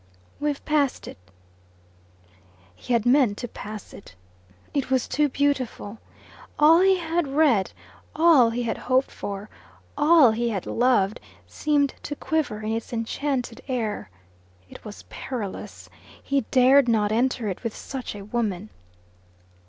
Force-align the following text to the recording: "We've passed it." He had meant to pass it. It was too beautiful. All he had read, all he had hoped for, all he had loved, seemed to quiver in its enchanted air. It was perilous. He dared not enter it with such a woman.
"We've 0.39 0.65
passed 0.65 1.07
it." 1.07 1.19
He 2.75 2.93
had 2.93 3.05
meant 3.05 3.37
to 3.37 3.47
pass 3.47 3.93
it. 3.93 4.15
It 4.73 4.89
was 4.89 5.07
too 5.07 5.29
beautiful. 5.29 5.99
All 6.57 6.79
he 6.81 6.97
had 6.97 7.27
read, 7.27 7.71
all 8.15 8.49
he 8.49 8.63
had 8.63 8.79
hoped 8.89 9.11
for, 9.11 9.47
all 9.95 10.31
he 10.31 10.49
had 10.49 10.65
loved, 10.65 11.19
seemed 11.45 11.93
to 12.01 12.15
quiver 12.15 12.61
in 12.63 12.71
its 12.71 12.91
enchanted 12.91 13.61
air. 13.67 14.09
It 14.67 14.83
was 14.83 15.03
perilous. 15.07 15.87
He 16.23 16.45
dared 16.49 16.87
not 16.87 17.11
enter 17.11 17.47
it 17.47 17.63
with 17.63 17.75
such 17.75 18.15
a 18.15 18.25
woman. 18.25 18.71